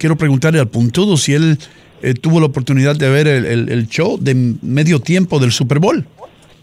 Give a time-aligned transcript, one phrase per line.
[0.00, 1.58] quiero preguntarle al puntudo si él
[2.02, 5.78] eh, tuvo la oportunidad de ver el, el- el show de medio tiempo del Super
[5.78, 6.06] Bowl.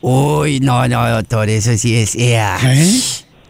[0.02, 2.16] Uy, no, no, doctor, eso sí es.
[2.16, 2.58] ea.
[2.64, 3.00] ¿Eh?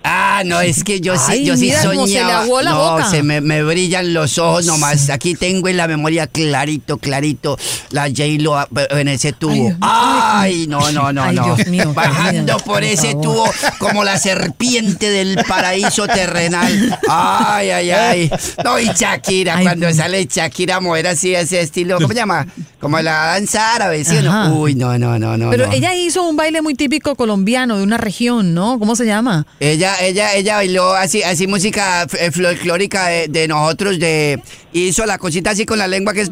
[0.10, 2.42] Ah, no, es que yo sí, Ay, yo sí mira cómo se le soñaba.
[2.44, 3.10] aguó la no, boca.
[3.10, 5.10] se me, me brillan los ojos nomás.
[5.10, 7.58] Aquí tengo en la memoria clarito, clarito
[7.92, 9.76] la J-Lo ah, en ese tubo.
[9.82, 11.56] Ay, no, no, no, Ay, no.
[11.56, 13.22] Dios mío, Bajando por por ese favor.
[13.24, 13.46] tubo
[13.80, 17.00] como la serpiente del paraíso terrenal.
[17.10, 18.32] Ay, ay, ay.
[18.64, 22.48] No, y Shakira, Ay, cuando sale Shakira a mover así ese estilo, ¿cómo se llama?
[22.80, 24.56] Como la danza árabe, ¿sí o no?
[24.60, 25.50] Uy, no, no, no, no.
[25.50, 25.74] Pero no.
[25.74, 28.78] ella hizo un baile muy típico colombiano de una región, ¿no?
[28.80, 29.46] ¿Cómo se llama?
[29.60, 34.40] Ella, ella, ella bailó así, así música eh, folclórica de, de nosotros, de
[34.86, 36.30] hizo la cosita así con la lengua que es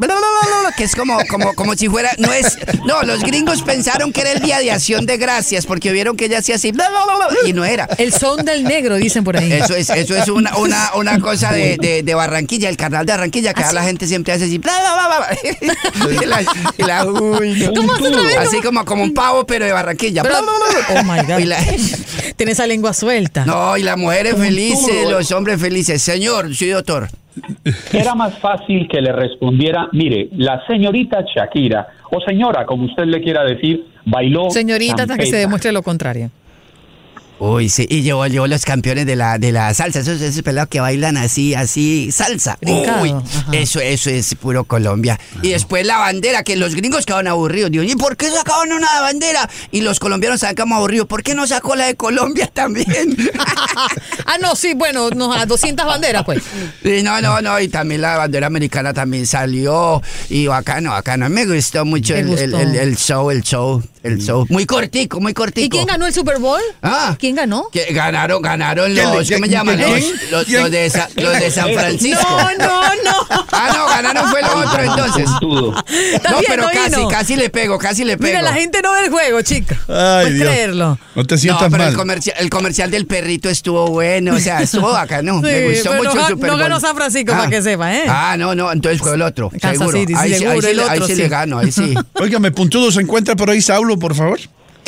[0.76, 4.32] que es como, como, como si fuera, no es, no, los gringos pensaron que era
[4.32, 6.72] el día de acción de gracias porque vieron que ella hacía así
[7.46, 7.88] y no era.
[7.98, 9.52] El son del negro, dicen por ahí.
[9.52, 13.12] Eso es, eso es una, una, una cosa de, de, de Barranquilla, el carnal de
[13.12, 14.60] Barranquilla, que la gente siempre hace así.
[16.20, 16.42] y la,
[16.78, 17.70] y la- uy.
[18.38, 20.22] Así como, como un pavo, pero de Barranquilla.
[20.22, 20.40] Pero-
[21.00, 21.38] oh my God.
[21.38, 21.62] Y la-
[22.36, 23.44] Tiene esa lengua suelta.
[23.44, 26.02] no, y las mujeres felices, los hombres felices.
[26.02, 27.08] Señor, sí, doctor.
[27.92, 33.20] Era más fácil que le respondiera, mire, la señorita Shakira, o señora, como usted le
[33.20, 34.50] quiera decir, bailó.
[34.50, 36.30] Señorita, hasta que se demuestre lo contrario.
[37.38, 40.70] Uy, sí, y llevó, llevó los campeones de la, de la salsa, esos, esos pelados
[40.70, 42.56] que bailan así, así, salsa.
[42.62, 43.24] Brincado, Uy, ajá.
[43.52, 45.20] eso, eso es puro Colombia.
[45.42, 47.70] Y después la bandera, que los gringos quedaban aburridos.
[47.70, 49.50] Digo, ¿y por qué sacaban una bandera?
[49.70, 51.06] Y los colombianos se como aburridos.
[51.08, 52.86] ¿Por qué no sacó la de Colombia también?
[54.28, 56.42] Ah, no, sí, bueno, nos a 200 banderas, pues.
[56.82, 60.02] Sí, no, no, no, y también la bandera americana también salió.
[60.28, 61.28] Y bacano, bacano.
[61.28, 62.58] Me gustó mucho Me el, el- gustó.
[62.66, 64.46] el- el show, el show, el show.
[64.48, 65.66] Muy cortico, muy cortico.
[65.66, 66.60] ¿Y quién ganó el Super Bowl?
[66.82, 67.16] Ah.
[67.18, 67.68] ¿Quién ganó?
[67.70, 69.76] Que ganaron, ganaron ¿Quién los, ¿cómo quién- llaman?
[69.76, 72.22] quién- Los, los- quién- los de, Sa- los de San Francisco.
[72.58, 73.26] No, no, no.
[73.52, 75.28] Ah, no, ganaron fue lo otro entonces.
[75.40, 78.28] No, pero no casi, casi le pego, casi le pego.
[78.28, 79.76] Mira, la gente no ve el juego, chica.
[79.88, 80.48] Ay, Puedes Dios.
[80.48, 80.98] creerlo.
[81.14, 81.88] No te No, sientas pero mal.
[81.88, 85.40] el comercial, el comercial del perrito estuvo bueno, o sea, estuvo acá, ¿no?
[85.40, 88.04] Me gustó pero mucho no el Super no ganó San Francisco, para que sepa, ¿eh?
[88.08, 89.98] Ah, no, no, entonces fue el otro, Kansas seguro.
[89.98, 91.22] City, ahí, sí- ahí el le- ahí otro, sí sí.
[91.22, 91.94] le gano, ahí sí.
[92.14, 94.38] Óigame, puntudo, ¿se encuentra por ahí Saulo, por favor?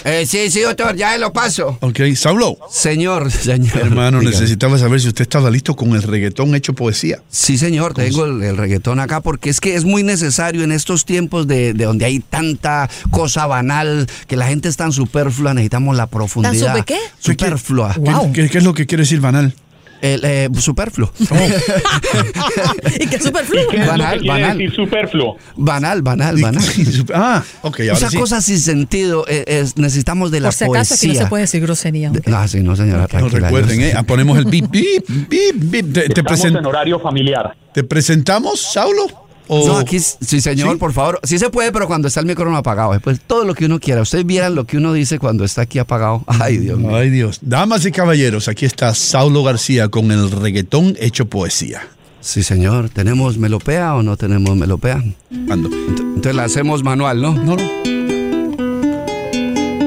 [0.04, 1.76] Eh, sí, sí, doctor, ya lo paso.
[1.80, 2.56] Ok, Saulo.
[2.70, 3.76] Señor, señor.
[3.78, 4.36] Hermano, Dígame.
[4.36, 7.20] necesitaba saber si usted estaba listo con el reggaetón hecho poesía.
[7.28, 11.04] Sí, señor, tengo el, el reggaetón acá porque es que es muy necesario en estos
[11.04, 15.96] tiempos de, de donde hay tanta cosa banal, que la gente es tan superflua, necesitamos
[15.96, 16.75] la profundidad.
[16.75, 16.98] supe qué?
[17.19, 17.94] Superflua.
[17.94, 18.32] ¿Qué, Wow.
[18.32, 19.52] qué- qué es lo que quiere decir banal?
[20.00, 21.12] El, eh, superfluo.
[23.00, 23.62] y que superfluo.
[23.70, 24.59] ¿Qué es lo Banal, banal.
[24.59, 25.36] decir superfluo?
[25.56, 26.64] banal, banal, banal.
[27.14, 28.16] ah, ok, ahora Esa sí.
[28.16, 31.12] cosa sin sentido, eh, es- necesitamos de la Por si acaso, aquí poesía.
[31.20, 32.10] no se puede decir grosería.
[32.10, 32.22] De-.
[32.31, 33.41] No, sí, no, señora, No tranquila.
[33.47, 33.92] recuerden, ¿eh?
[33.97, 35.92] Ah, Ponemos el bip, bip, bip, bip.
[35.92, 37.56] ¿Te, te Estamos presen- en horario familiar.
[37.72, 39.27] te presentamos, Saulo?
[39.48, 40.78] ¿O- No, aquí, sí, señor, ¿Sí?
[40.78, 41.20] por favor.
[41.25, 42.92] Sí se puede, pero cuando está el micrófono apagado.
[42.92, 44.03] Después, todo lo que uno quiera.
[44.03, 46.22] Ustedes vieran lo que uno dice cuando está aquí apagado.
[46.26, 46.94] Ay, Dios mío.
[46.94, 47.38] Ay, Dios.
[47.42, 51.81] Damas y caballeros, aquí está Saulo García con el reggaetón hecho poesía.
[52.20, 52.91] Sí, señor.
[52.91, 55.03] ¿Tenemos melopea o no tenemos melopea?
[55.47, 55.69] ¿Cuándo?
[55.70, 57.32] Ent- Entonces la hacemos manual, ¿no?
[57.34, 57.78] No, no.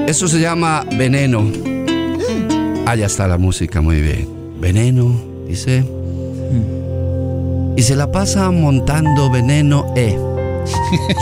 [0.08, 1.46] Eso se llama veneno.
[2.86, 4.28] Ah, ya está la música, muy bien.
[4.60, 5.86] Veneno, dice.
[7.76, 10.18] Y se la pasa montando veneno, eh.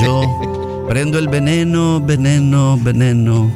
[0.02, 0.22] Yo
[0.90, 3.52] prendo el veneno, veneno, veneno.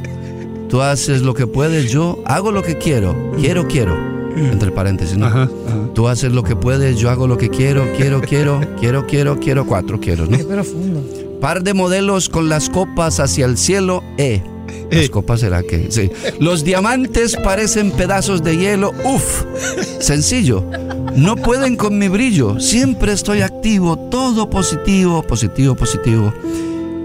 [0.68, 3.14] Tú haces lo que puedes, yo hago lo que quiero.
[3.38, 3.96] Quiero, quiero.
[4.36, 5.26] Entre paréntesis, ¿no?
[5.26, 5.78] Ajá, ajá.
[5.94, 9.66] Tú haces lo que puedes, yo hago lo que quiero, quiero, quiero, quiero, quiero, quiero,
[9.66, 10.36] cuatro quiero, ¿no?
[10.36, 11.02] Qué profundo.
[11.40, 14.42] Par de modelos con las copas hacia el cielo, eh.
[14.90, 15.08] Las Eh.
[15.10, 16.10] copas será que, sí.
[16.40, 19.44] Los diamantes parecen pedazos de hielo, uf.
[20.00, 20.64] Sencillo.
[21.16, 22.58] No pueden con mi brillo.
[22.60, 26.32] Siempre estoy activo, todo positivo, positivo, positivo.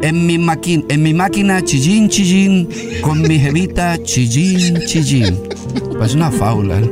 [0.01, 2.69] En mi, maqui- en mi máquina, chillín, chillín,
[3.01, 5.37] con mi jevita, chillín, chillín.
[5.97, 6.79] Pues una fábula.
[6.79, 6.87] ¿no?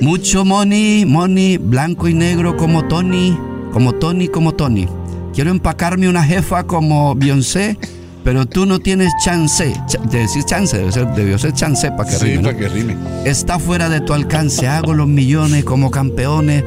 [0.00, 3.36] Mucho money, money, blanco y negro como Tony,
[3.72, 4.86] como Tony, como Tony.
[5.34, 7.76] Quiero empacarme una jefa como Beyoncé,
[8.24, 9.72] pero tú no tienes chance.
[9.88, 12.42] Ch- de decir chance, debe ser- debió ser chance para que Sí, rime, ¿no?
[12.48, 12.96] para que rime.
[13.24, 14.66] Está fuera de tu alcance.
[14.68, 16.64] Hago los millones como campeones,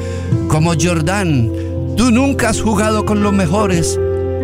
[0.48, 1.52] como Jordan.
[1.98, 4.00] Tú nunca has jugado con los mejores.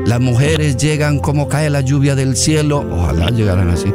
[0.06, 2.86] Las mujeres llegan como cae la lluvia del cielo.
[2.92, 3.92] Ojalá llegaran así.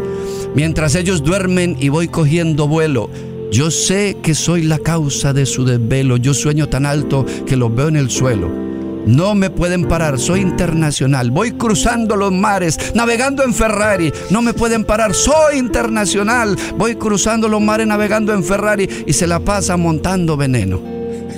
[0.55, 3.11] Mientras ellos duermen y voy cogiendo vuelo.
[3.51, 6.17] Yo sé que soy la causa de su desvelo.
[6.17, 8.49] Yo sueño tan alto que los veo en el suelo.
[9.07, 11.31] No me pueden parar, soy internacional.
[11.31, 14.13] Voy cruzando los mares, navegando en Ferrari.
[14.31, 16.57] No me pueden parar, soy internacional.
[16.77, 20.81] Voy cruzando los mares, navegando en Ferrari y se la pasa montando veneno.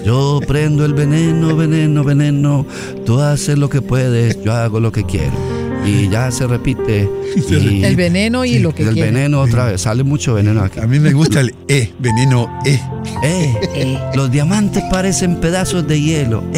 [0.04, 2.66] Yo prendo el veneno, veneno, veneno.
[3.04, 5.65] Tú haces lo que puedes, yo hago lo que quiero.
[5.86, 7.08] Y ya se repite.
[7.50, 9.12] y- El veneno y lo que el quiere.
[9.12, 9.82] veneno otra vez.
[9.82, 10.80] Sale mucho veneno aquí.
[10.80, 12.78] A mí me gusta el E, veneno E.
[13.22, 16.42] Eh, los diamantes parecen pedazos de hielo.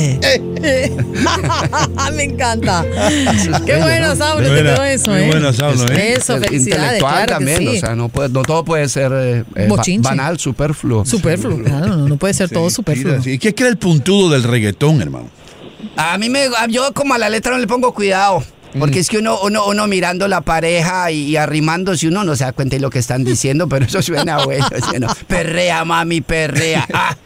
[0.61, 0.91] Eh.
[2.15, 2.85] Me encanta.
[3.65, 4.17] Qué bueno, ¿no?
[4.17, 5.27] Saulo, te quedó eso, ¿eh?
[5.29, 6.15] buena, Saulo, ¿eh?
[6.15, 7.69] Eso, Es felicidades, intelectual claro que también, sí.
[7.69, 11.05] o sea, no, puede- no todo puede ser eh, eh, banal, superfluo.
[11.05, 13.23] Superfluo, claro, no, no puede ser todo superfluo.
[13.23, 13.39] sí.
[13.39, 15.29] ¿Qué cree el puntudo del reggaetón, hermano?
[15.97, 18.43] A mí me, yo como a la letra no le pongo cuidado.
[18.75, 18.79] Mm.
[18.81, 22.45] Porque es que uno, uno, uno mirando la pareja y, y arrimándose, uno no se
[22.45, 24.67] da cuenta de lo que están diciendo, pero eso suena bueno.
[24.91, 25.09] ¿sí o no?
[25.27, 26.87] Perrea, mami, perrea.
[26.95, 27.17] Ah,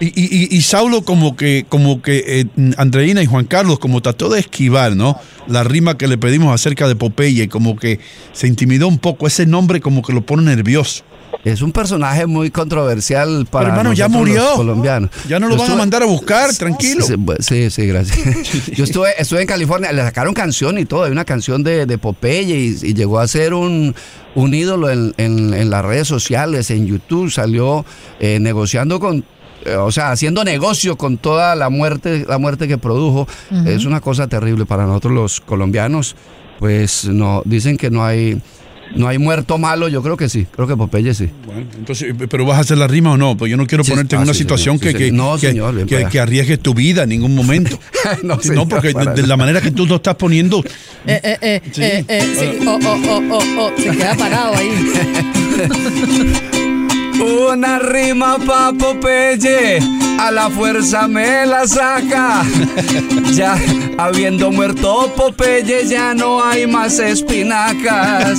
[0.00, 0.12] Y, y,
[0.44, 4.38] y- y Saulo como que, como que eh, Andreina y Juan Carlos como trató de
[4.40, 5.18] esquivar, ¿no?
[5.48, 7.98] La rima que le pedimos acerca de Popeye, como que
[8.32, 9.26] se intimidó un poco.
[9.26, 11.02] Ese nombre como que lo pone nervioso.
[11.44, 14.56] Es un personaje muy controversial para Pero, hermano, ya nosotros los murió.
[14.56, 15.10] colombianos.
[15.28, 17.04] Ya no lo Yo van a mandar a buscar, tranquilo.
[17.06, 18.66] Sí, Sí, sí, gracias.
[18.76, 21.96] Yo estuve, estuve en California, le sacaron canción y todo, hay una canción de, de
[21.98, 23.94] Popeye y, y llegó a ser un,
[24.34, 27.84] un ídolo en, en- en las redes sociales, en YouTube, salió
[28.20, 29.24] eh, negociando con,
[29.64, 33.26] eh, o sea, haciendo negocio con toda la muerte, la muerte que produjo.
[33.64, 36.16] Es una cosa terrible para nosotros los colombianos,
[36.58, 38.42] pues no, dicen que no hay...
[38.96, 41.28] No hay muerto malo, yo creo que sí, creo que Popeye sí.
[41.46, 43.36] Bueno, entonces, ¿pero vas a hacer la rima o no?
[43.36, 45.12] Pues yo no quiero Sí, ponerte ah, en una sí, situación señor, que, sí, que.
[45.12, 47.78] No, que- señor, bien que- que arriesgues tu vida en ningún momento.
[48.22, 50.62] No, no, señor, porque de, la manera que tú lo estás poniendo,
[51.06, 51.82] Eh, eh, eh, Sí.
[51.82, 52.66] eh, eh, sí.
[52.66, 54.70] Oh, oh, oh, oh, oh, se queda parado ahí.
[57.50, 59.80] Una rima pa' Popeye,
[60.18, 62.42] a la fuerza me la saca.
[63.32, 63.56] Ya
[63.98, 68.38] habiendo muerto Popeye, ya no hay más espinacas.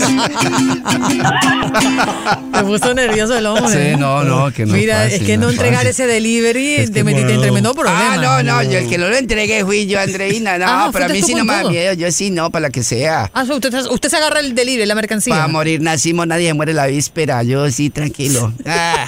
[2.51, 3.91] Me puso nervioso el hombre.
[3.91, 4.73] Sí, no, no, que no.
[4.73, 5.89] Mira, fácil, es que no es entregar fácil.
[5.91, 8.13] ese delivery Es que te metiste en tremendo problema.
[8.13, 10.57] ah, no, no, yo el que no lo entregué fui yo, Andreina.
[10.57, 11.93] No, Ah, pero a mí sí no me da miedo.
[11.93, 13.29] Yo sí, no, para la que sea.
[13.33, 15.33] Ah, usted, usted se agarra el delivery, la mercancía.
[15.35, 17.43] Para morir nacimos, nadie muere la víspera.
[17.43, 18.53] Yo sí, tranquilo.
[18.65, 19.05] Ah.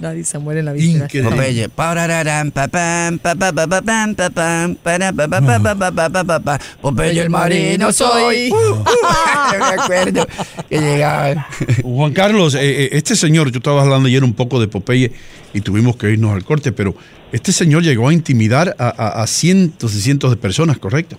[0.00, 1.04] Nadie se muere en la víspera.
[1.04, 1.68] Increíble.
[6.80, 8.52] Popeye el marino soy.
[9.58, 10.26] Me acuerdo
[10.68, 11.46] que llegaba.
[11.82, 15.12] Juan Carlos, eh, eh, este señor, yo estaba hablando ayer un poco de Popeye
[15.54, 16.94] y tuvimos que irnos al corte, pero
[17.32, 21.18] este señor llegó a intimidar a, cientos y cientos de personas, ¿correcto?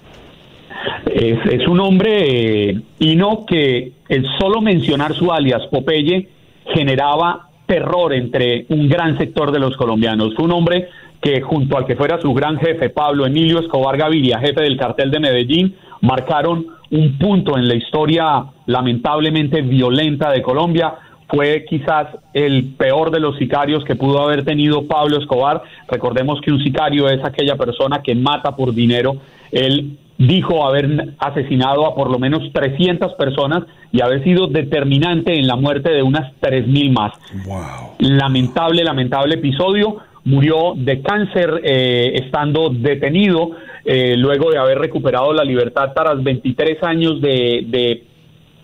[1.13, 6.29] Es, un hombre, eh, y no que el solo mencionar su alias Popeye
[6.73, 10.37] generaba terror entre un gran sector de los colombianos.
[10.39, 10.89] Un hombre
[11.21, 15.09] que junto al que fuera su gran jefe, Pablo Emilio Escobar Gaviria, jefe del cartel
[15.09, 20.95] de Medellín, marcaron un punto en la historia lamentablemente violenta de Colombia.
[21.29, 25.63] Fue quizás el peor de los sicarios que pudo haber tenido Pablo Escobar.
[25.87, 29.15] Recordemos que un sicario es aquella persona que mata por dinero.
[29.51, 35.47] Él dijo haber asesinado a por lo menos 300 personas y haber sido determinante en
[35.47, 37.13] la muerte de unas 3.000 más.
[37.45, 37.95] Wow.
[37.99, 39.97] Lamentable, lamentable episodio.
[40.25, 43.51] Murió de cáncer eh, estando detenido
[43.83, 48.03] eh, luego de haber recuperado la libertad tras 23 años de, de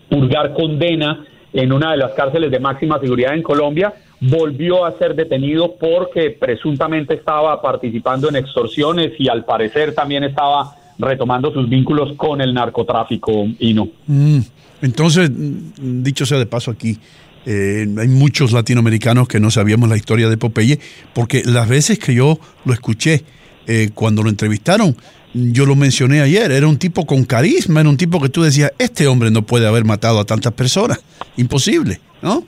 [0.08, 3.92] purgar condena en una de las cárceles de máxima seguridad en Colombia.
[4.20, 10.74] Volvió a ser detenido porque presuntamente estaba participando en extorsiones y al parecer también estaba
[11.00, 13.88] retomando sus vínculos con el narcotráfico y no.
[14.06, 14.40] Mm,
[14.82, 16.98] Entonces, mm, dicho sea de paso aquí,
[17.46, 20.78] eh, hay muchos latinoamericanos que no sabíamos la historia de Popeye,
[21.14, 23.24] porque las veces que yo lo escuché
[23.66, 24.94] eh, cuando lo entrevistaron,
[25.32, 28.72] yo lo mencioné ayer, era un tipo con carisma, era un tipo que tú decías,
[28.78, 31.02] este hombre no puede haber matado a tantas personas,
[31.36, 32.42] imposible, ¿no?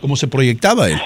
[0.00, 0.98] Como se proyectaba él.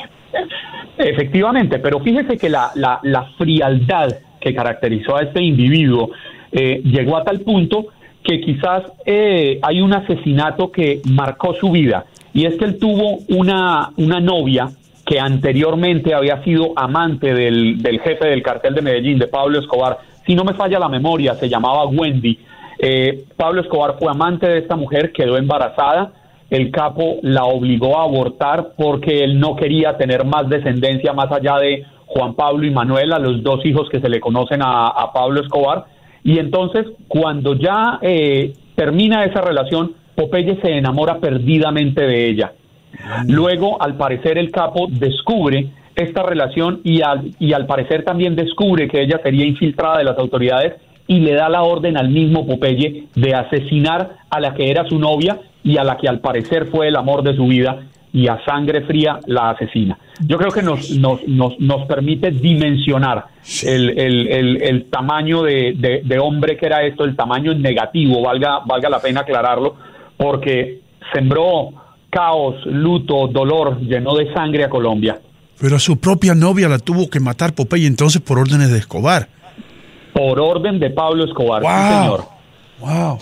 [0.99, 6.11] Efectivamente, pero fíjese que la, la, la frialdad que caracterizó a este individuo
[6.55, 7.89] eh, llegó a tal punto
[8.23, 13.19] que quizás eh, hay un asesinato que marcó su vida y es que él tuvo
[13.29, 14.71] una, una novia
[15.05, 19.99] que anteriormente había sido amante del, del jefe del cartel de Medellín, de Pablo Escobar.
[20.27, 22.39] Si no me falla la memoria, se llamaba Wendy.
[22.79, 26.13] Eh, Pablo Escobar fue amante de esta mujer, quedó embarazada.
[26.51, 31.59] El capo la obligó a abortar porque él no quería tener más descendencia más allá
[31.59, 35.43] de Juan Pablo y Manuela, los dos hijos que se le conocen a, a Pablo
[35.43, 35.85] Escobar.
[36.25, 42.53] Y entonces, cuando ya eh, termina esa relación, Popeye se enamora perdidamente de ella.
[43.29, 48.89] Luego, al parecer, el capo descubre esta relación y al, y al parecer también descubre
[48.89, 50.75] que ella sería infiltrada de las autoridades
[51.07, 54.99] y le da la orden al mismo Popeye de asesinar a la que era su
[54.99, 58.39] novia y a la que al parecer fue el amor de su vida y a
[58.47, 59.99] sangre fría la asesina.
[60.27, 63.27] Yo creo que nos, nos, nos, nos permite dimensionar
[63.65, 68.23] el, el, el, el tamaño de, de, de hombre que era esto, el tamaño negativo,
[68.23, 69.75] valga, valga la pena aclararlo,
[70.17, 70.81] porque
[71.13, 71.71] sembró
[72.09, 75.21] caos, luto, dolor, llenó de sangre a Colombia.
[75.61, 79.29] Pero a su propia novia la tuvo que matar Popeye entonces por órdenes de Escobar.
[80.13, 82.01] Por orden de Pablo Escobar, sí, Wow.
[82.01, 82.25] señor.
[82.81, 83.19] Wow.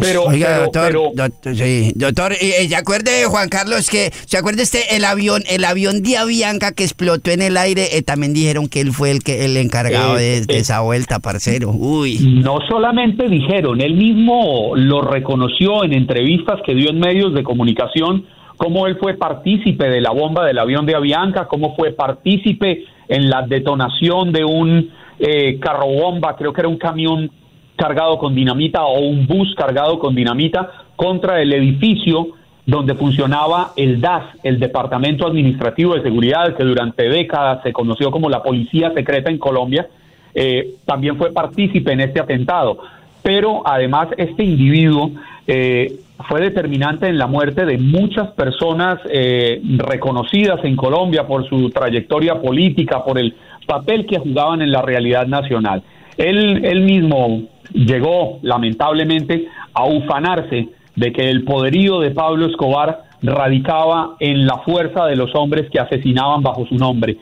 [0.00, 3.88] Pero, Oiga, pero- doctor, pero- doctor, sí, doctor, ¿y, y se acuerda de Juan Carlos
[3.88, 7.96] que, se acuerda este, el avión, el avión de Avianca que explotó en el aire?
[7.96, 10.58] Eh, también dijeron que él fue el que el encargado Eh, de, de eh.
[10.60, 11.70] esa vuelta, parcero.
[11.70, 12.18] Uy.
[12.42, 18.26] No solamente dijeron, él mismo lo reconoció en entrevistas que dio en medios de comunicación,
[18.56, 23.30] cómo él fue partícipe de la bomba del avión de Avianca, cómo fue partícipe en
[23.30, 27.30] la detonación de un eh, carro bomba, creo que era un camión
[27.78, 32.28] cargado con dinamita o un bus cargado con dinamita contra el edificio
[32.66, 38.28] donde funcionaba el DAS, el Departamento Administrativo de Seguridad, que durante décadas se conoció como
[38.28, 39.88] la Policía Secreta en Colombia,
[40.34, 42.78] eh, también fue partícipe en este atentado.
[43.22, 45.12] Pero además este individuo
[45.46, 51.70] eh, fue determinante en la muerte de muchas personas eh, reconocidas en Colombia por su
[51.70, 53.34] trayectoria política, por el
[53.66, 55.82] papel que jugaban en la realidad nacional.
[56.18, 64.16] Él, él mismo llegó, lamentablemente, a ufanarse de que el poderío de Pablo Escobar radicaba
[64.20, 67.16] en la fuerza de los hombres que asesinaban bajo su nombre.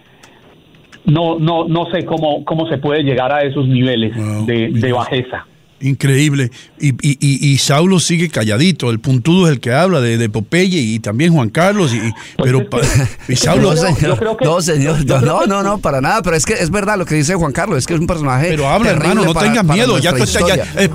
[1.04, 4.46] No, no, no sé cómo, cómo se puede llegar a esos niveles Wow.
[4.46, 5.46] de, de bajeza.
[5.88, 6.50] Increíble.
[6.78, 8.90] Y, y, y, y Saulo sigue calladito.
[8.90, 11.92] El puntudo es el que habla de, de Popeye y también Juan Carlos.
[11.94, 12.00] Y,
[12.42, 14.36] pero es pa- que- y Saulo, No, señor.
[14.38, 15.04] que- no, señor.
[15.04, 16.22] No, no, no, no, para nada.
[16.22, 17.78] Pero es que es verdad lo que dice Juan Carlos.
[17.78, 18.48] Es que es un personaje.
[18.48, 19.98] pero habla, hermano, no para- tengas para miedo.
[19.98, 20.54] Ya tú, estás, ya,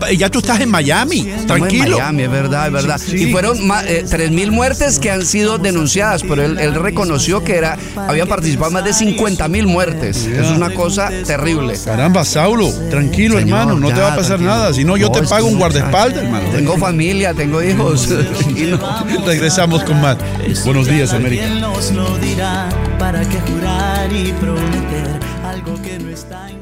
[0.10, 1.27] eh, ya tú estás en Miami.
[1.48, 1.83] Tranquilo.
[1.86, 3.01] En Miami, es verdad, es verdad.
[3.03, 3.24] Sí.
[3.24, 3.57] Y fueron
[3.88, 8.71] eh, 3.000 muertes que han sido denunciadas, pero él, él reconoció que era habían participado
[8.71, 10.25] más de 50.000 muertes.
[10.25, 11.75] Es una cosa terrible.
[11.83, 13.79] Caramba, Saulo, tranquilo, Señor, hermano.
[13.79, 14.50] No te va a pasar tranquilo.
[14.51, 14.74] nada.
[14.81, 16.50] Si no, yo No, te pago que- un guardaespaldas, hermano.
[16.50, 18.07] Tengo familia, tengo hijos.
[18.07, 18.79] Tranquilo.
[19.27, 20.17] Regresamos con más.
[20.65, 21.43] Buenos días, América.
[21.45, 22.67] ¿Quién nos lo dirá?
[22.97, 26.61] ¿Para qué jurar y prometer algo que no está en